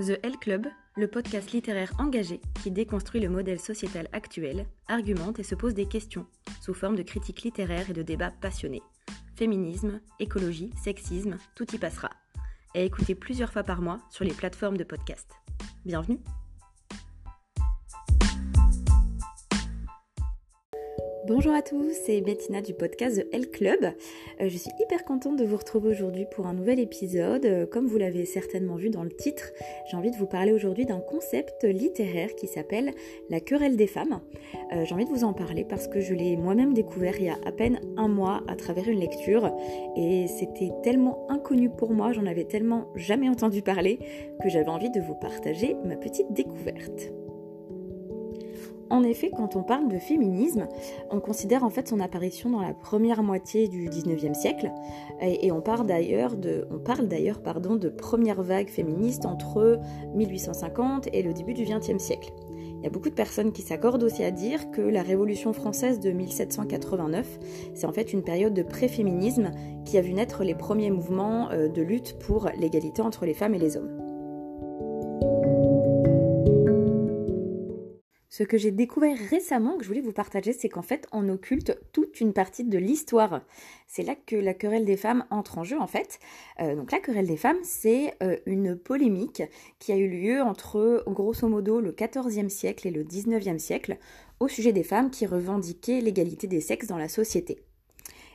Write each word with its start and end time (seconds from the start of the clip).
The 0.00 0.18
L 0.24 0.36
Club, 0.40 0.66
le 0.96 1.06
podcast 1.06 1.52
littéraire 1.52 1.92
engagé 2.00 2.40
qui 2.60 2.72
déconstruit 2.72 3.20
le 3.20 3.28
modèle 3.28 3.60
sociétal 3.60 4.08
actuel, 4.12 4.66
argumente 4.88 5.38
et 5.38 5.44
se 5.44 5.54
pose 5.54 5.72
des 5.72 5.86
questions, 5.86 6.26
sous 6.60 6.74
forme 6.74 6.96
de 6.96 7.04
critiques 7.04 7.42
littéraires 7.42 7.90
et 7.90 7.92
de 7.92 8.02
débats 8.02 8.32
passionnés. 8.40 8.82
Féminisme, 9.36 10.00
écologie, 10.18 10.72
sexisme, 10.82 11.38
tout 11.54 11.72
y 11.72 11.78
passera. 11.78 12.10
Et 12.74 12.84
écoutez 12.84 13.14
plusieurs 13.14 13.52
fois 13.52 13.62
par 13.62 13.82
mois 13.82 14.00
sur 14.10 14.24
les 14.24 14.34
plateformes 14.34 14.76
de 14.76 14.82
podcast. 14.82 15.30
Bienvenue 15.84 16.18
Bonjour 21.26 21.54
à 21.54 21.62
tous, 21.62 21.90
c'est 22.04 22.20
Bettina 22.20 22.60
du 22.60 22.74
podcast 22.74 23.18
The 23.18 23.34
L 23.34 23.48
Club. 23.48 23.82
Euh, 24.42 24.48
je 24.50 24.58
suis 24.58 24.70
hyper 24.78 25.06
contente 25.06 25.38
de 25.38 25.44
vous 25.46 25.56
retrouver 25.56 25.88
aujourd'hui 25.88 26.26
pour 26.30 26.46
un 26.46 26.52
nouvel 26.52 26.78
épisode. 26.78 27.46
Euh, 27.46 27.64
comme 27.64 27.86
vous 27.86 27.96
l'avez 27.96 28.26
certainement 28.26 28.76
vu 28.76 28.90
dans 28.90 29.02
le 29.02 29.10
titre, 29.10 29.50
j'ai 29.90 29.96
envie 29.96 30.10
de 30.10 30.16
vous 30.16 30.26
parler 30.26 30.52
aujourd'hui 30.52 30.84
d'un 30.84 31.00
concept 31.00 31.64
littéraire 31.64 32.34
qui 32.34 32.46
s'appelle 32.46 32.92
la 33.30 33.40
querelle 33.40 33.78
des 33.78 33.86
femmes. 33.86 34.20
Euh, 34.74 34.84
j'ai 34.84 34.94
envie 34.94 35.06
de 35.06 35.10
vous 35.10 35.24
en 35.24 35.32
parler 35.32 35.64
parce 35.64 35.88
que 35.88 35.98
je 35.98 36.12
l'ai 36.12 36.36
moi-même 36.36 36.74
découvert 36.74 37.18
il 37.18 37.24
y 37.24 37.30
a 37.30 37.38
à 37.46 37.52
peine 37.52 37.80
un 37.96 38.08
mois 38.08 38.42
à 38.46 38.54
travers 38.54 38.86
une 38.86 39.00
lecture 39.00 39.50
et 39.96 40.26
c'était 40.28 40.72
tellement 40.82 41.26
inconnu 41.30 41.70
pour 41.70 41.94
moi, 41.94 42.12
j'en 42.12 42.26
avais 42.26 42.44
tellement 42.44 42.88
jamais 42.96 43.30
entendu 43.30 43.62
parler 43.62 43.98
que 44.42 44.50
j'avais 44.50 44.68
envie 44.68 44.90
de 44.90 45.00
vous 45.00 45.14
partager 45.14 45.74
ma 45.86 45.96
petite 45.96 46.34
découverte. 46.34 47.14
En 48.94 49.02
effet, 49.02 49.32
quand 49.36 49.56
on 49.56 49.64
parle 49.64 49.88
de 49.88 49.98
féminisme, 49.98 50.68
on 51.10 51.18
considère 51.18 51.64
en 51.64 51.68
fait 51.68 51.88
son 51.88 51.98
apparition 51.98 52.48
dans 52.48 52.60
la 52.60 52.72
première 52.72 53.24
moitié 53.24 53.66
du 53.66 53.88
19e 53.88 54.34
siècle, 54.34 54.70
et, 55.20 55.50
on 55.50 55.60
parle 55.60 55.88
d'ailleurs 55.88 56.36
de, 56.36 56.64
pardon 57.42 57.74
de 57.74 57.88
première 57.88 58.40
vague 58.44 58.68
féministe 58.68 59.26
entre 59.26 59.80
1850 60.14 61.08
et 61.12 61.24
le 61.24 61.32
début 61.34 61.54
du 61.54 61.64
20e 61.64 61.98
siècle. 61.98 62.32
Il 62.78 62.84
y 62.84 62.86
a 62.86 62.90
beaucoup 62.90 63.10
de 63.10 63.14
personnes 63.14 63.50
qui 63.50 63.62
s'accordent 63.62 64.04
aussi 64.04 64.22
à 64.22 64.30
dire 64.30 64.70
que 64.70 64.82
la 64.82 65.02
Révolution 65.02 65.52
française 65.52 65.98
de 65.98 66.12
1789, 66.12 67.40
c'est 67.74 67.86
en 67.86 67.92
fait 67.92 68.12
une 68.12 68.22
période 68.22 68.54
de 68.54 68.62
pré-féminisme 68.62 69.50
qui 69.84 69.98
a 69.98 70.02
vu 70.02 70.12
naître 70.12 70.44
les 70.44 70.54
premiers 70.54 70.92
mouvements 70.92 71.50
euh, 71.50 71.66
de 71.66 71.82
lutte 71.82 72.16
pour 72.20 72.48
l'égalité 72.56 73.02
entre 73.02 73.26
les 73.26 73.34
femmes 73.34 73.54
et 73.54 73.58
les 73.58 73.76
hommes. 73.76 74.03
Ce 78.36 78.42
que 78.42 78.58
j'ai 78.58 78.72
découvert 78.72 79.16
récemment, 79.30 79.76
que 79.76 79.84
je 79.84 79.88
voulais 79.88 80.00
vous 80.00 80.10
partager, 80.10 80.52
c'est 80.52 80.68
qu'en 80.68 80.82
fait, 80.82 81.06
on 81.12 81.28
occulte 81.28 81.78
toute 81.92 82.20
une 82.20 82.32
partie 82.32 82.64
de 82.64 82.78
l'histoire. 82.78 83.42
C'est 83.86 84.02
là 84.02 84.16
que 84.16 84.34
la 84.34 84.54
querelle 84.54 84.84
des 84.84 84.96
femmes 84.96 85.24
entre 85.30 85.58
en 85.58 85.62
jeu, 85.62 85.78
en 85.80 85.86
fait. 85.86 86.18
Euh, 86.58 86.74
donc 86.74 86.90
la 86.90 86.98
querelle 86.98 87.28
des 87.28 87.36
femmes, 87.36 87.62
c'est 87.62 88.12
euh, 88.24 88.36
une 88.44 88.74
polémique 88.74 89.44
qui 89.78 89.92
a 89.92 89.96
eu 89.96 90.08
lieu 90.08 90.42
entre, 90.42 91.04
grosso 91.06 91.46
modo, 91.46 91.80
le 91.80 91.92
XIVe 91.92 92.48
siècle 92.48 92.88
et 92.88 92.90
le 92.90 93.04
XIXe 93.04 93.62
siècle, 93.62 93.98
au 94.40 94.48
sujet 94.48 94.72
des 94.72 94.82
femmes 94.82 95.12
qui 95.12 95.26
revendiquaient 95.26 96.00
l'égalité 96.00 96.48
des 96.48 96.60
sexes 96.60 96.88
dans 96.88 96.98
la 96.98 97.08
société. 97.08 97.62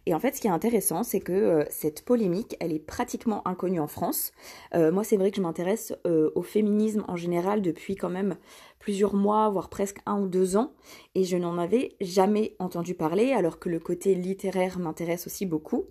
Et 0.09 0.13
en 0.13 0.19
fait, 0.19 0.35
ce 0.35 0.41
qui 0.41 0.47
est 0.47 0.52
intéressant, 0.52 1.03
c'est 1.03 1.21
que 1.21 1.31
euh, 1.31 1.63
cette 1.69 2.03
polémique, 2.03 2.57
elle 2.59 2.73
est 2.73 2.79
pratiquement 2.79 3.47
inconnue 3.47 3.79
en 3.79 3.88
France. 3.88 4.31
moi, 4.73 5.03
c'est 5.03 5.17
vrai 5.17 5.29
que 5.31 5.38
je 5.38 5.41
m'intéresse 5.41 5.93
au 6.05 6.41
féminisme 6.41 7.05
en 7.07 7.16
général 7.16 7.61
depuis 7.61 7.95
quand 7.95 8.09
même 8.09 8.35
plusieurs 8.79 9.13
mois, 9.13 9.49
voire 9.49 9.69
presque 9.69 9.99
un 10.05 10.19
ou 10.19 10.27
deux 10.27 10.57
ans, 10.57 10.71
et 11.13 11.23
je 11.23 11.38
n'en 11.38 11.57
avais 11.57 11.95
jamais 12.01 12.55
entendu 12.59 12.95
parler, 12.95 13.33
alors 13.33 13.59
que 13.59 13.69
le 13.69 13.79
côté 13.79 14.16
littéraire 14.16 14.79
m'intéresse 14.79 15.27
aussi 15.27 15.45
beaucoup. 15.45 15.85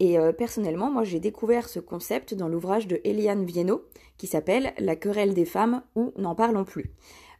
Et 0.00 0.18
euh, 0.18 0.32
personnellement, 0.32 0.90
moi 0.90 1.04
j'ai 1.04 1.20
découvert 1.20 1.68
ce 1.68 1.78
concept 1.78 2.34
dans 2.34 2.48
l'ouvrage 2.48 2.88
de 2.88 3.00
Eliane 3.04 3.44
Viennot, 3.44 3.84
qui 4.18 4.26
s'appelle 4.26 4.72
La 4.78 4.96
querelle 4.96 5.34
des 5.34 5.44
femmes 5.44 5.82
ou 5.94 6.12
N'en 6.16 6.34
parlons 6.34 6.64
plus. 6.64 6.92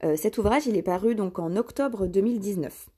Euh, 0.04 0.16
cet 0.16 0.38
ouvrage, 0.38 0.66
il 0.66 0.76
est 0.76 0.82
paru 0.82 1.16
donc 1.16 1.38
en 1.38 1.56
octobre 1.56 2.06
2019. 2.06 2.91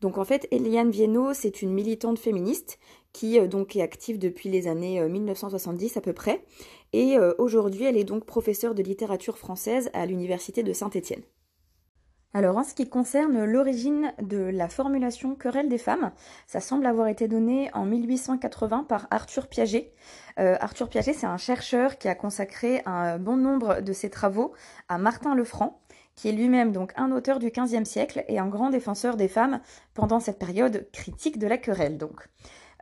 Donc 0.00 0.18
en 0.18 0.24
fait, 0.24 0.46
Eliane 0.50 0.90
Viennot, 0.90 1.34
c'est 1.34 1.62
une 1.62 1.72
militante 1.72 2.18
féministe 2.18 2.78
qui 3.12 3.38
euh, 3.38 3.48
donc 3.48 3.74
est 3.74 3.82
active 3.82 4.18
depuis 4.18 4.48
les 4.48 4.68
années 4.68 5.00
1970 5.02 5.96
à 5.96 6.00
peu 6.00 6.12
près 6.12 6.44
et 6.92 7.18
euh, 7.18 7.34
aujourd'hui, 7.38 7.84
elle 7.84 7.96
est 7.96 8.04
donc 8.04 8.24
professeure 8.24 8.74
de 8.74 8.82
littérature 8.82 9.38
française 9.38 9.90
à 9.92 10.06
l'université 10.06 10.62
de 10.62 10.72
Saint-Étienne. 10.72 11.22
Alors 12.34 12.58
en 12.58 12.62
ce 12.62 12.74
qui 12.74 12.88
concerne 12.88 13.44
l'origine 13.44 14.12
de 14.20 14.36
la 14.36 14.68
formulation 14.68 15.34
querelle 15.34 15.70
des 15.70 15.78
femmes, 15.78 16.12
ça 16.46 16.60
semble 16.60 16.84
avoir 16.84 17.08
été 17.08 17.26
donné 17.26 17.70
en 17.72 17.86
1880 17.86 18.84
par 18.84 19.06
Arthur 19.10 19.48
Piaget. 19.48 19.92
Euh, 20.38 20.56
Arthur 20.60 20.90
Piaget, 20.90 21.14
c'est 21.14 21.26
un 21.26 21.38
chercheur 21.38 21.96
qui 21.96 22.06
a 22.06 22.14
consacré 22.14 22.82
un 22.84 23.18
bon 23.18 23.36
nombre 23.36 23.80
de 23.80 23.92
ses 23.94 24.10
travaux 24.10 24.52
à 24.88 24.98
Martin 24.98 25.34
Lefranc, 25.34 25.80
qui 26.18 26.28
est 26.28 26.32
lui-même 26.32 26.72
donc 26.72 26.92
un 26.96 27.12
auteur 27.12 27.38
du 27.38 27.50
XVe 27.50 27.84
siècle 27.84 28.24
et 28.26 28.40
un 28.40 28.48
grand 28.48 28.70
défenseur 28.70 29.16
des 29.16 29.28
femmes 29.28 29.60
pendant 29.94 30.18
cette 30.18 30.40
période 30.40 30.88
critique 30.92 31.38
de 31.38 31.46
la 31.46 31.58
querelle 31.58 31.96
donc. 31.96 32.28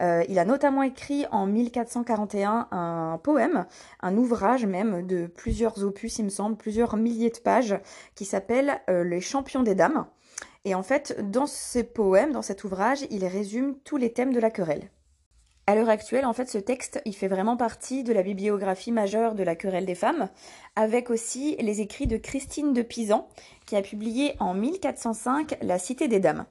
Euh, 0.01 0.25
il 0.29 0.39
a 0.39 0.47
notamment 0.47 0.83
écrit 0.83 1.27
en 1.31 1.47
1441 1.47 2.69
un 2.71 3.21
poème, 3.23 3.67
un 4.01 4.17
ouvrage 4.17 4.65
même 4.65 5.07
de 5.07 5.27
plusieurs 5.27 5.85
opus, 5.85 6.19
il 6.19 6.25
me 6.25 6.31
semble, 6.31 6.57
plusieurs 6.57 6.97
milliers 6.97 7.31
de 7.31 7.39
pages, 7.39 7.79
qui 8.15 8.25
s'appelle 8.25 8.81
euh, 8.89 9.05
Les 9.05 9.21
champions 9.21 9.63
des 9.63 9.75
dames. 9.75 10.07
Et 10.65 10.75
en 10.75 10.83
fait, 10.83 11.17
dans 11.31 11.47
ce 11.47 11.81
poème, 11.81 12.33
dans 12.33 12.43
cet 12.43 12.65
ouvrage, 12.65 13.07
il 13.11 13.25
résume 13.27 13.77
tous 13.85 13.99
les 13.99 14.13
thèmes 14.13 14.33
de 14.33 14.41
la 14.41 14.51
querelle. 14.51 14.91
À 15.69 15.75
l'heure 15.75 15.89
actuelle, 15.89 16.27
en 16.27 16.33
fait, 16.33 16.49
ce 16.49 16.59
texte, 16.59 17.03
il 17.07 17.13
fait 17.13 17.27
vraiment 17.27 17.57
partie 17.57 18.05
de 18.05 18.13
la 18.13 18.23
bibliographie 18.23 18.93
majeure 18.93 19.35
de 19.35 19.43
la 19.43 19.57
querelle 19.57 19.85
des 19.85 19.97
femmes, 19.97 20.29
avec 20.77 21.11
aussi 21.11 21.57
les 21.59 21.81
écrits 21.81 22.07
de 22.07 22.17
Christine 22.17 22.73
de 22.73 22.83
Pisan, 22.83 23.27
qui 23.67 23.75
a 23.75 23.83
publié 23.83 24.37
en 24.39 24.55
1405 24.55 25.59
La 25.63 25.81
Cité 25.81 26.07
des 26.07 26.21
Dames. 26.21 26.47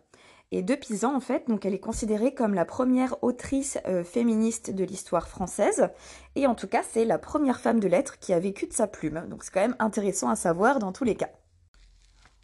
Et 0.52 0.64
de 0.64 0.76
Pisan, 0.76 1.16
en 1.16 1.22
fait, 1.22 1.48
donc 1.48 1.66
elle 1.66 1.74
est 1.74 1.80
considérée 1.80 2.34
comme 2.34 2.54
la 2.54 2.66
première 2.66 3.16
autrice 3.24 3.78
euh, 3.88 4.04
féministe 4.04 4.72
de 4.72 4.84
l'histoire 4.84 5.30
française. 5.30 5.88
Et 6.36 6.46
en 6.46 6.54
tout 6.54 6.68
cas, 6.68 6.84
c'est 6.84 7.06
la 7.06 7.18
première 7.18 7.62
femme 7.62 7.80
de 7.80 7.88
lettres 7.88 8.20
qui 8.20 8.34
a 8.34 8.40
vécu 8.40 8.68
de 8.68 8.74
sa 8.74 8.86
plume. 8.86 9.26
Donc 9.30 9.46
c'est 9.46 9.54
quand 9.54 9.62
même 9.62 9.78
intéressant 9.80 10.28
à 10.28 10.36
savoir 10.36 10.80
dans 10.80 10.92
tous 10.92 11.06
les 11.06 11.16
cas. 11.16 11.30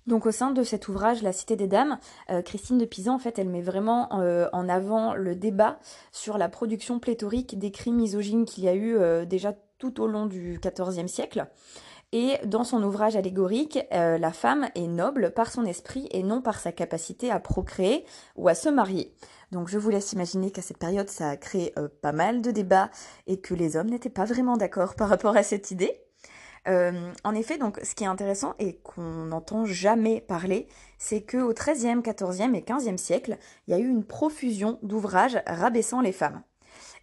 Donc 0.08 0.26
au 0.26 0.32
sein 0.32 0.52
de 0.52 0.64
cet 0.64 0.88
ouvrage, 0.88 1.22
La 1.22 1.34
Cité 1.34 1.56
des 1.56 1.68
Dames, 1.68 2.00
euh, 2.30 2.42
Christine 2.42 2.78
de 2.78 2.86
Pisan, 2.86 3.16
en 3.16 3.20
fait, 3.20 3.38
elle 3.40 3.50
met 3.50 3.62
vraiment 3.62 4.20
euh, 4.20 4.48
en 4.54 4.68
avant 4.68 5.14
le 5.14 5.36
débat 5.36 5.80
sur 6.12 6.38
la 6.38 6.50
production 6.50 7.00
pléthorique 7.00 7.60
d'écrits 7.60 7.92
misogynes 7.92 8.46
qu'il 8.46 8.64
y 8.64 8.68
a 8.68 8.76
eu 8.76 9.26
déjà 9.26 9.54
tout 9.78 10.02
au 10.02 10.08
long 10.08 10.26
du 10.26 10.60
XIVe 10.62 11.08
siècle. 11.08 11.48
Et 12.14 12.38
dans 12.46 12.66
son 12.66 12.84
ouvrage 12.84 13.16
allégorique, 13.16 13.80
euh, 13.94 14.18
la 14.18 14.34
femme 14.34 14.68
est 14.76 14.88
noble 14.88 15.32
par 15.32 15.50
son 15.50 15.64
esprit 15.64 16.10
et 16.12 16.24
non 16.24 16.42
par 16.42 16.60
sa 16.60 16.74
capacité 16.74 17.32
à 17.32 17.40
procréer 17.40 18.06
ou 18.36 18.50
à 18.50 18.56
se 18.56 18.68
marier. 18.68 19.16
Donc 19.52 19.70
je 19.70 19.78
vous 19.78 19.90
laisse 19.90 20.12
imaginer 20.12 20.52
qu'à 20.52 20.62
cette 20.62 20.78
période, 20.78 21.10
ça 21.10 21.30
a 21.30 21.38
créé 21.38 21.72
euh, 21.80 21.88
pas 22.02 22.12
mal 22.12 22.42
de 22.42 22.52
débats 22.52 22.90
et 23.28 23.40
que 23.40 23.54
les 23.54 23.78
hommes 23.78 23.90
n'étaient 23.90 24.10
pas 24.10 24.26
vraiment 24.26 24.58
d'accord 24.58 24.96
par 24.96 25.08
rapport 25.08 25.38
à 25.38 25.44
cette 25.44 25.72
idée. 25.72 26.01
Euh, 26.68 27.12
en 27.24 27.34
effet, 27.34 27.58
donc, 27.58 27.80
ce 27.84 27.96
qui 27.96 28.04
est 28.04 28.08
intéressant 28.08 28.56
et 28.60 28.78
qu'on 28.78 29.26
n'entend 29.26 29.66
jamais 29.66 30.22
parler, 30.22 30.68
c'est 30.98 31.22
qu'au 31.22 31.54
XIIIe, 31.54 32.02
XIVe 32.02 32.56
et 32.56 32.62
XVe 32.62 32.98
siècle, 32.98 33.38
il 33.68 33.72
y 33.72 33.74
a 33.74 33.80
eu 33.80 33.88
une 33.88 34.06
profusion 34.06 34.78
d'ouvrages 34.84 35.40
rabaissant 35.48 36.02
les 36.02 36.12
femmes. 36.12 36.44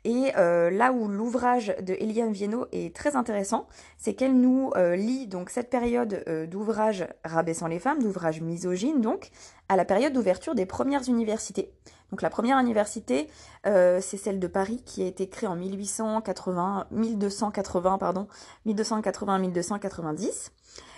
Et 0.09 0.33
euh, 0.39 0.71
là 0.71 0.91
où 0.91 1.07
l'ouvrage 1.07 1.77
de 1.83 1.93
Eliane 1.93 2.33
Viennot 2.33 2.65
est 2.73 2.97
très 2.97 3.15
intéressant, 3.15 3.69
c'est 3.99 4.15
qu'elle 4.15 4.41
nous 4.41 4.73
euh, 4.75 4.97
lit 4.97 5.27
donc 5.27 5.51
cette 5.51 5.69
période 5.69 6.25
euh, 6.29 6.47
d'ouvrages 6.47 7.07
rabaissant 7.27 7.67
les 7.67 7.79
femmes, 7.79 8.03
d'ouvrages 8.03 8.41
misogynes 8.41 9.03
donc, 9.03 9.29
à 9.69 9.77
la 9.77 9.85
période 9.85 10.15
d'ouverture 10.15 10.55
des 10.55 10.65
premières 10.65 11.07
universités. 11.11 11.75
Donc 12.11 12.23
la 12.23 12.31
première 12.31 12.59
université, 12.59 13.29
c'est 13.65 14.17
celle 14.17 14.39
de 14.39 14.47
Paris 14.47 14.83
qui 14.87 15.03
a 15.03 15.07
été 15.07 15.29
créée 15.29 15.47
en 15.47 15.57
1880, 15.57 16.87
1280 16.91 17.99
pardon, 17.99 18.29
1280-1290. 18.67 20.49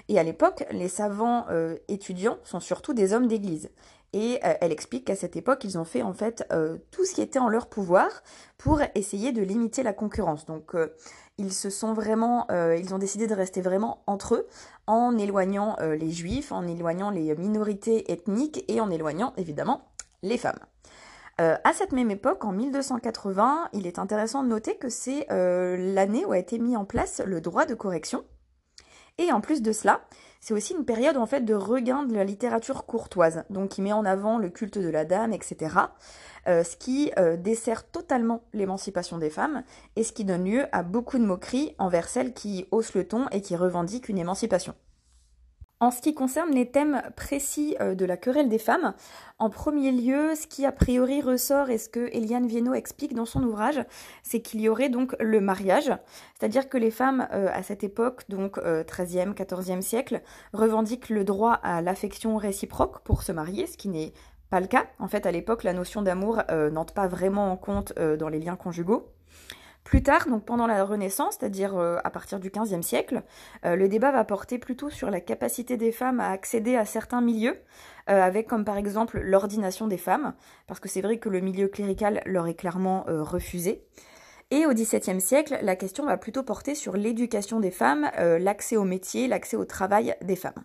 Et 0.09 0.21
à 0.21 0.23
l'époque, 0.23 0.65
les 0.71 0.87
savants 0.87 1.47
étudiants 1.89 2.39
sont 2.45 2.61
surtout 2.61 2.95
des 2.95 3.13
hommes 3.13 3.27
d'église. 3.27 3.71
Et 4.13 4.41
euh, 4.45 4.55
elle 4.61 4.73
explique 4.73 5.07
qu'à 5.07 5.15
cette 5.15 5.37
époque, 5.37 5.63
ils 5.63 5.79
ont 5.79 5.85
fait 5.85 6.03
en 6.03 6.13
fait 6.13 6.45
euh, 6.53 6.79
tout 6.91 7.05
ce 7.05 7.15
qui 7.15 7.23
était 7.23 7.39
en 7.39 7.49
leur 7.49 7.69
pouvoir 7.69 8.09
pour 8.59 8.81
essayer 8.95 9.31
de 9.33 9.43
limiter 9.43 9.83
la 9.83 9.93
concurrence. 9.93 10.47
Donc 10.47 10.75
euh, 10.75 10.89
ils 11.39 11.53
se 11.53 11.71
sont 11.71 11.95
vraiment, 11.95 12.47
ils 12.51 12.93
ont 12.93 12.99
décidé 12.99 13.27
de 13.27 13.35
rester 13.35 13.63
vraiment 13.63 14.03
entre 14.07 14.35
eux 14.35 14.47
en 14.87 15.17
éloignant 15.17 15.75
les 15.81 16.11
juifs, 16.11 16.53
en 16.53 16.67
éloignant 16.67 17.09
les 17.09 17.35
minorités 17.35 18.13
ethniques 18.13 18.63
et 18.69 18.79
en 18.79 18.91
éloignant 18.91 19.33
évidemment 19.39 19.89
les 20.23 20.37
femmes. 20.37 20.59
à 21.39 21.73
cette 21.73 21.93
même 21.93 22.11
époque, 22.11 22.45
en 22.45 22.53
1280, 22.53 23.71
il 23.73 23.87
est 23.87 23.99
intéressant 23.99 24.43
de 24.43 24.49
noter 24.49 24.77
que 24.77 24.91
c'est 24.91 25.27
l'année 25.31 26.27
où 26.27 26.33
a 26.33 26.39
été 26.39 26.59
mis 26.59 26.77
en 26.77 26.85
place 26.85 27.23
le 27.25 27.41
droit 27.41 27.65
de 27.65 27.75
correction. 27.75 28.23
Et 29.17 29.33
en 29.33 29.41
plus 29.41 29.63
de 29.63 29.73
cela, 29.73 30.03
c'est 30.41 30.55
aussi 30.55 30.75
une 30.75 30.85
période 30.85 31.17
en 31.17 31.27
fait 31.27 31.43
de 31.43 31.55
regain 31.55 32.05
de 32.05 32.15
la 32.15 32.25
littérature 32.25 32.87
courtoise, 32.87 33.45
donc 33.51 33.71
qui 33.71 33.83
met 33.83 33.93
en 33.93 34.05
avant 34.05 34.39
le 34.39 34.49
culte 34.49 34.79
de 34.79 34.89
la 34.89 35.05
dame, 35.05 35.33
etc. 35.33 35.77
Euh, 36.49 36.65
ce 36.65 36.77
qui 36.77 37.13
euh, 37.19 37.37
dessert 37.37 37.89
totalement 37.89 38.43
l'émancipation 38.55 39.19
des 39.19 39.31
femmes 39.31 39.63
et 39.97 40.03
ce 40.03 40.13
qui 40.13 40.25
donne 40.25 40.45
lieu 40.45 40.65
à 40.73 40.83
beaucoup 40.83 41.19
de 41.19 41.25
moqueries 41.25 41.75
envers 41.79 42.09
celles 42.09 42.33
qui 42.33 42.67
haussent 42.71 42.95
le 42.95 43.07
ton 43.07 43.29
et 43.29 43.43
qui 43.43 43.55
revendiquent 43.55 44.09
une 44.09 44.19
émancipation. 44.19 44.75
En 45.83 45.91
ce 45.91 46.03
qui 46.03 46.13
concerne 46.13 46.51
les 46.51 46.71
thèmes 46.71 47.01
précis 47.17 47.75
euh, 47.81 47.95
de 47.95 48.05
la 48.05 48.19
querelle 48.19 48.51
des 48.51 48.59
femmes, 48.59 48.93
en 49.39 49.49
premier 49.49 49.93
lieu, 49.93 50.35
ce 50.35 50.47
qui 50.47 50.67
a 50.67 50.73
priori 50.73 51.23
ressort 51.23 51.71
et 51.71 51.79
ce 51.79 51.89
que 51.89 52.15
Eliane 52.15 52.47
Viennot 52.47 52.75
explique 52.75 53.15
dans 53.15 53.25
son 53.25 53.43
ouvrage, 53.43 53.83
c'est 54.23 54.43
qu'il 54.43 54.61
y 54.61 54.69
aurait 54.69 54.91
donc 54.91 55.17
le 55.21 55.41
mariage, 55.41 55.91
c'est-à-dire 56.39 56.69
que 56.69 56.77
les 56.77 56.91
femmes 56.91 57.27
euh, 57.33 57.49
à 57.55 57.63
cette 57.63 57.83
époque, 57.83 58.25
donc 58.29 58.59
13e, 58.59 59.31
euh, 59.31 59.33
14e 59.33 59.81
siècle, 59.81 60.21
revendiquent 60.53 61.09
le 61.09 61.25
droit 61.25 61.55
à 61.55 61.81
l'affection 61.81 62.37
réciproque 62.37 63.01
pour 63.01 63.23
se 63.23 63.33
marier, 63.33 63.67
ce 63.67 63.79
qui 63.79 63.89
n'est 63.89 64.13
pas 64.51 64.61
le 64.61 64.67
cas. 64.67 64.85
En 64.99 65.09
fait, 65.09 65.25
à 65.25 65.33
l'époque, 65.33 65.65
la 65.65 65.73
notion 65.73 66.03
d'amour 66.03 66.43
n'entre 66.73 66.93
pas 66.93 67.07
vraiment 67.07 67.53
en 67.53 67.57
compte 67.57 67.95
dans 67.95 68.29
les 68.29 68.41
liens 68.41 68.57
conjugaux. 68.57 69.13
Plus 69.85 70.03
tard, 70.03 70.29
donc 70.29 70.45
pendant 70.45 70.67
la 70.67 70.85
Renaissance, 70.85 71.37
c'est-à-dire 71.39 71.77
euh, 71.77 71.99
à 72.05 72.11
partir 72.11 72.39
du 72.39 72.51
XVe 72.51 72.83
siècle, 72.83 73.23
euh, 73.65 73.77
le 73.77 73.89
débat 73.89 74.13
va 74.13 74.25
porter 74.25 74.59
plutôt 74.59 74.91
sur 74.91 75.11
la 75.11 75.21
capacité 75.21 75.77
des 75.77 75.91
femmes 75.91 76.21
à 76.21 76.31
accéder 76.31 76.77
à 76.77 76.85
certains 76.85 77.23
milieux, 77.23 77.57
euh, 78.09 78.23
avec 78.23 78.47
comme 78.47 78.65
par 78.65 78.77
exemple 78.77 79.21
l'ordination 79.21 79.87
des 79.87 79.97
femmes, 79.97 80.35
parce 80.67 80.81
que 80.81 80.89
c'est 80.89 81.01
vrai 81.01 81.19
que 81.19 81.29
le 81.29 81.41
milieu 81.41 81.69
clérical 81.69 82.23
leur 82.27 82.47
est 82.47 82.55
clairement 82.55 83.05
refusé. 83.09 83.85
Et 84.51 84.67
au 84.67 84.75
XVIIe 84.75 85.21
siècle, 85.21 85.59
la 85.63 85.77
question 85.77 86.05
va 86.05 86.17
plutôt 86.17 86.43
porter 86.43 86.75
sur 86.75 86.97
l'éducation 86.97 87.61
des 87.61 87.71
femmes, 87.71 88.11
l'accès 88.19 88.77
au 88.77 88.85
métier, 88.85 89.29
l'accès 89.29 89.57
au 89.57 89.65
travail 89.65 90.17
des 90.23 90.35
femmes. 90.35 90.65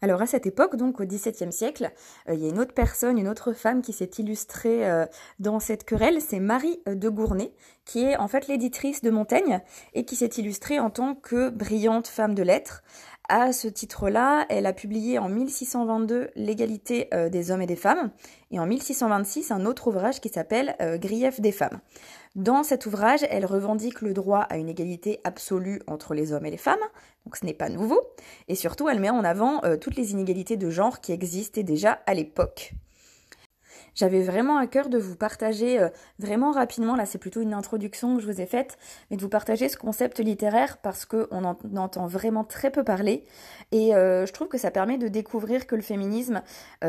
Alors 0.00 0.22
à 0.22 0.26
cette 0.26 0.46
époque, 0.46 0.76
donc 0.76 1.00
au 1.00 1.04
XVIIe 1.04 1.52
siècle, 1.52 1.90
euh, 2.28 2.34
il 2.34 2.40
y 2.40 2.46
a 2.46 2.50
une 2.50 2.60
autre 2.60 2.72
personne, 2.72 3.18
une 3.18 3.28
autre 3.28 3.52
femme 3.52 3.82
qui 3.82 3.92
s'est 3.92 4.10
illustrée 4.18 4.88
euh, 4.88 5.06
dans 5.40 5.58
cette 5.58 5.84
querelle, 5.84 6.20
c'est 6.20 6.38
Marie 6.38 6.78
euh, 6.88 6.94
de 6.94 7.08
Gournay, 7.08 7.52
qui 7.84 8.04
est 8.04 8.16
en 8.16 8.28
fait 8.28 8.46
l'éditrice 8.46 9.02
de 9.02 9.10
Montaigne 9.10 9.60
et 9.94 10.04
qui 10.04 10.14
s'est 10.14 10.30
illustrée 10.36 10.78
en 10.78 10.90
tant 10.90 11.16
que 11.16 11.50
brillante 11.50 12.06
femme 12.06 12.34
de 12.34 12.42
lettres. 12.42 12.82
À 13.28 13.52
ce 13.52 13.68
titre-là, 13.68 14.46
elle 14.48 14.66
a 14.66 14.72
publié 14.72 15.18
en 15.18 15.28
1622 15.28 16.30
L'égalité 16.34 17.10
des 17.30 17.50
hommes 17.50 17.60
et 17.60 17.66
des 17.66 17.76
femmes 17.76 18.10
et 18.50 18.58
en 18.58 18.64
1626 18.64 19.50
un 19.50 19.66
autre 19.66 19.88
ouvrage 19.88 20.22
qui 20.22 20.30
s'appelle 20.30 20.74
Grief 20.98 21.38
des 21.38 21.52
femmes. 21.52 21.78
Dans 22.34 22.62
cet 22.62 22.86
ouvrage, 22.86 23.20
elle 23.30 23.46
revendique 23.46 24.02
le 24.02 24.12
droit 24.12 24.40
à 24.40 24.58
une 24.58 24.68
égalité 24.68 25.20
absolue 25.24 25.80
entre 25.86 26.14
les 26.14 26.32
hommes 26.32 26.44
et 26.44 26.50
les 26.50 26.58
femmes, 26.58 26.76
donc 27.24 27.36
ce 27.36 27.46
n'est 27.46 27.54
pas 27.54 27.70
nouveau, 27.70 28.00
et 28.48 28.54
surtout 28.54 28.88
elle 28.88 29.00
met 29.00 29.10
en 29.10 29.24
avant 29.24 29.64
euh, 29.64 29.76
toutes 29.76 29.96
les 29.96 30.12
inégalités 30.12 30.56
de 30.56 30.68
genre 30.68 31.00
qui 31.00 31.12
existaient 31.12 31.62
déjà 31.62 32.00
à 32.06 32.14
l'époque. 32.14 32.74
J'avais 33.94 34.22
vraiment 34.22 34.58
à 34.58 34.66
cœur 34.66 34.90
de 34.90 34.98
vous 34.98 35.16
partager 35.16 35.80
euh, 35.80 35.88
vraiment 36.18 36.52
rapidement, 36.52 36.96
là 36.96 37.06
c'est 37.06 37.18
plutôt 37.18 37.40
une 37.40 37.54
introduction 37.54 38.16
que 38.16 38.22
je 38.22 38.30
vous 38.30 38.40
ai 38.42 38.46
faite, 38.46 38.78
mais 39.10 39.16
de 39.16 39.22
vous 39.22 39.30
partager 39.30 39.68
ce 39.70 39.78
concept 39.78 40.20
littéraire 40.20 40.76
parce 40.76 41.06
qu'on 41.06 41.44
en 41.44 41.56
entend 41.76 42.06
vraiment 42.06 42.44
très 42.44 42.70
peu 42.70 42.84
parler 42.84 43.24
et 43.72 43.96
euh, 43.96 44.26
je 44.26 44.32
trouve 44.34 44.48
que 44.48 44.58
ça 44.58 44.70
permet 44.70 44.98
de 44.98 45.08
découvrir 45.08 45.66
que 45.66 45.74
le 45.74 45.82
féminisme, 45.82 46.42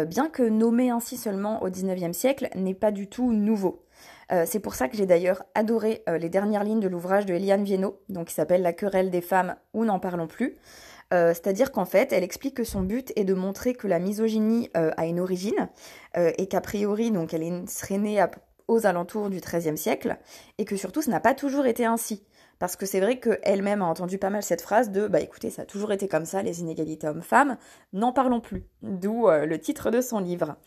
bien 0.07 0.29
que 0.29 0.43
nommé 0.43 0.91
ainsi 0.91 1.15
seulement 1.17 1.63
au 1.63 1.69
19e 1.69 2.13
siècle, 2.13 2.49
n'est 2.55 2.75
pas 2.75 2.91
du 2.91 3.07
tout 3.07 3.31
nouveau. 3.31 3.85
Euh, 4.31 4.43
c'est 4.45 4.59
pour 4.59 4.75
ça 4.75 4.87
que 4.87 4.95
j'ai 4.95 5.05
d'ailleurs 5.05 5.43
adoré 5.55 6.03
euh, 6.07 6.17
les 6.17 6.29
dernières 6.29 6.63
lignes 6.63 6.79
de 6.79 6.87
l'ouvrage 6.87 7.25
de 7.25 7.33
Eliane 7.33 7.63
Viennot, 7.63 8.01
donc 8.09 8.27
qui 8.27 8.33
s'appelle 8.33 8.61
La 8.61 8.73
querelle 8.73 9.09
des 9.09 9.21
femmes 9.21 9.55
ou 9.73 9.85
n'en 9.85 9.99
parlons 9.99 10.27
plus. 10.27 10.55
Euh, 11.11 11.29
c'est-à-dire 11.29 11.71
qu'en 11.71 11.85
fait, 11.85 12.13
elle 12.13 12.23
explique 12.23 12.55
que 12.55 12.63
son 12.63 12.81
but 12.81 13.11
est 13.15 13.23
de 13.23 13.33
montrer 13.33 13.73
que 13.73 13.87
la 13.87 13.97
misogynie 13.97 14.69
a 14.75 15.05
une 15.07 15.19
origine 15.19 15.69
et 16.15 16.47
qu'a 16.47 16.61
priori, 16.61 17.09
donc, 17.09 17.33
elle 17.33 17.67
serait 17.67 17.97
née 17.97 18.23
aux 18.67 18.85
alentours 18.85 19.31
du 19.31 19.39
XIIIe 19.39 19.77
siècle 19.77 20.17
et 20.59 20.65
que 20.65 20.75
surtout, 20.75 21.01
ce 21.01 21.09
n'a 21.09 21.19
pas 21.19 21.33
toujours 21.33 21.65
été 21.65 21.85
ainsi. 21.85 22.23
Parce 22.59 22.75
que 22.75 22.85
c'est 22.85 22.99
vrai 22.99 23.19
qu'elle-même 23.19 23.81
a 23.81 23.85
entendu 23.85 24.19
pas 24.19 24.29
mal 24.29 24.43
cette 24.43 24.61
phrase 24.61 24.91
de 24.91 25.07
bah 25.07 25.21
écoutez, 25.21 25.49
ça 25.49 25.63
a 25.63 25.65
toujours 25.65 25.93
été 25.93 26.07
comme 26.07 26.25
ça, 26.25 26.43
les 26.43 26.59
inégalités 26.59 27.07
hommes-femmes, 27.07 27.57
n'en 27.93 28.11
parlons 28.11 28.41
plus. 28.41 28.65
D'où 28.83 29.27
le 29.29 29.57
titre 29.57 29.89
de 29.89 30.01
son 30.01 30.19
livre. 30.19 30.57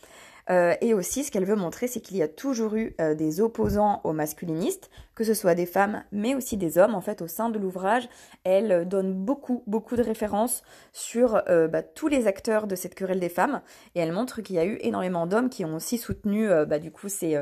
Euh, 0.51 0.75
et 0.81 0.95
aussi, 0.95 1.25
ce 1.25 1.31
qu'elle 1.31 1.45
veut 1.45 1.57
montrer, 1.57 1.87
c'est 1.87 2.01
qu'il 2.01 2.17
y 2.17 2.23
a 2.23 2.29
toujours 2.29 2.75
eu 2.75 2.95
euh, 3.01 3.15
des 3.15 3.41
opposants 3.41 4.01
aux 4.05 4.13
masculinistes, 4.13 4.91
que 5.15 5.25
ce 5.25 5.35
soit 5.35 5.55
des 5.55 5.67
femmes, 5.67 6.05
mais 6.11 6.35
aussi 6.35 6.57
des 6.57 6.79
hommes. 6.79 6.95
En 6.95 7.01
fait, 7.01 7.23
au 7.23 7.29
sein 7.29 7.49
de 7.49 7.59
l'ouvrage, 7.59 8.09
elle 8.45 8.73
euh, 8.73 8.85
donne 8.85 9.13
beaucoup, 9.13 9.63
beaucoup 9.67 9.97
de 9.97 10.03
références 10.03 10.63
sur 10.93 11.43
bah, 11.71 11.83
tous 11.83 12.09
les 12.09 12.27
acteurs 12.27 12.67
de 12.67 12.75
cette 12.75 12.95
querelle 12.95 13.21
des 13.21 13.29
femmes, 13.29 13.63
et 13.95 14.01
elle 14.01 14.13
montre 14.13 14.43
qu'il 14.43 14.57
y 14.57 14.59
a 14.59 14.65
eu 14.65 14.79
énormément 14.81 15.27
d'hommes 15.27 15.49
qui 15.49 15.65
ont 15.65 15.75
aussi 15.75 15.99
soutenu, 15.99 16.49
bah, 16.67 16.79
du 16.79 16.91
coup, 16.91 17.09
ces, 17.09 17.39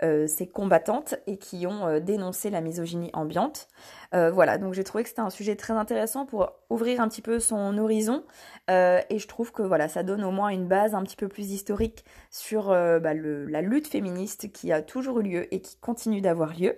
ces 0.00 0.46
combattantes 0.46 1.14
et 1.26 1.38
qui 1.38 1.66
ont 1.66 2.00
dénoncé 2.00 2.50
la 2.50 2.60
misogynie 2.60 3.10
ambiante. 3.12 3.68
voilà, 4.12 4.58
donc 4.58 4.74
j'ai 4.74 4.84
trouvé 4.84 5.02
que 5.04 5.08
c'était 5.08 5.20
un 5.20 5.30
sujet 5.30 5.56
très 5.56 5.72
intéressant 5.72 6.26
pour 6.26 6.52
ouvrir 6.70 7.00
un 7.00 7.08
petit 7.08 7.22
peu 7.22 7.38
son 7.38 7.78
horizon, 7.78 8.24
et 8.68 9.18
je 9.18 9.26
trouve 9.26 9.52
que 9.52 9.62
voilà, 9.62 9.88
ça 9.88 10.02
donne 10.02 10.24
au 10.24 10.30
moins 10.30 10.48
une 10.48 10.66
base 10.66 10.94
un 10.94 11.02
petit 11.02 11.16
peu 11.16 11.28
plus 11.28 11.52
historique 11.52 12.04
sur 12.30 12.70
euh, 12.70 12.98
bah, 12.98 13.14
la 13.14 13.62
lutte 13.62 13.88
féministe 13.88 14.52
qui 14.52 14.72
a 14.72 14.82
toujours 14.82 15.20
eu 15.20 15.22
lieu 15.24 15.54
et 15.54 15.60
qui 15.60 15.76
continue 15.76 16.20
d'avoir 16.20 16.54
lieu. 16.54 16.76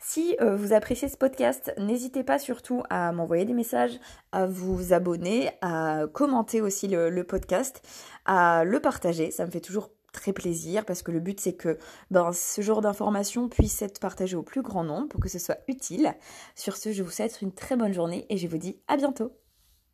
Si 0.00 0.36
euh, 0.40 0.56
vous 0.56 0.72
appréciez 0.72 1.08
ce 1.08 1.16
podcast, 1.16 1.72
n'hésitez 1.78 2.24
pas 2.24 2.38
surtout 2.38 2.82
à 2.90 3.12
m'envoyer 3.12 3.44
des 3.44 3.52
messages, 3.52 4.00
à 4.32 4.46
vous 4.46 4.92
abonner, 4.92 5.50
à 5.60 6.04
commenter 6.12 6.60
aussi 6.60 6.88
le, 6.88 7.22
podcast, 7.22 7.82
à 8.24 8.64
le 8.64 8.80
partager. 8.80 9.30
Ça 9.30 9.46
me 9.46 9.50
fait 9.50 9.60
toujours 9.60 9.90
très 10.12 10.32
plaisir 10.32 10.84
parce 10.84 11.02
que 11.02 11.10
le 11.10 11.20
but 11.20 11.40
c'est 11.40 11.54
que 11.54 11.78
ben, 12.10 12.32
ce 12.32 12.60
genre 12.60 12.80
d'informations 12.80 13.48
puisse 13.48 13.82
être 13.82 13.98
partagé 13.98 14.36
au 14.36 14.42
plus 14.42 14.62
grand 14.62 14.84
nombre 14.84 15.08
pour 15.08 15.20
que 15.20 15.28
ce 15.28 15.38
soit 15.38 15.58
utile. 15.68 16.14
Sur 16.54 16.76
ce, 16.76 16.92
je 16.92 17.02
vous 17.02 17.10
souhaite 17.10 17.42
une 17.42 17.52
très 17.52 17.76
bonne 17.76 17.92
journée 17.92 18.26
et 18.28 18.36
je 18.36 18.46
vous 18.46 18.58
dis 18.58 18.78
à 18.88 18.96
bientôt. 18.96 19.32